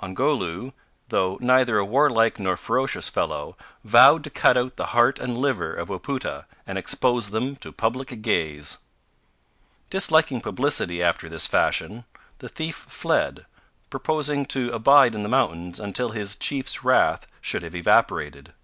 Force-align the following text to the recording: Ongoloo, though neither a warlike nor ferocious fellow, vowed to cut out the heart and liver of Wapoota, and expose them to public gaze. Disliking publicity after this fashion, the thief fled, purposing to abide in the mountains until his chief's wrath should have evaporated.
Ongoloo, 0.00 0.70
though 1.10 1.36
neither 1.42 1.76
a 1.76 1.84
warlike 1.84 2.38
nor 2.38 2.56
ferocious 2.56 3.10
fellow, 3.10 3.54
vowed 3.84 4.24
to 4.24 4.30
cut 4.30 4.56
out 4.56 4.76
the 4.76 4.86
heart 4.96 5.18
and 5.18 5.36
liver 5.36 5.74
of 5.74 5.90
Wapoota, 5.90 6.46
and 6.66 6.78
expose 6.78 7.28
them 7.28 7.56
to 7.56 7.70
public 7.70 8.22
gaze. 8.22 8.78
Disliking 9.90 10.40
publicity 10.40 11.02
after 11.02 11.28
this 11.28 11.46
fashion, 11.46 12.06
the 12.38 12.48
thief 12.48 12.76
fled, 12.88 13.44
purposing 13.90 14.46
to 14.46 14.70
abide 14.72 15.14
in 15.14 15.22
the 15.22 15.28
mountains 15.28 15.78
until 15.78 16.12
his 16.12 16.34
chief's 16.34 16.82
wrath 16.82 17.26
should 17.42 17.62
have 17.62 17.74
evaporated. 17.74 18.54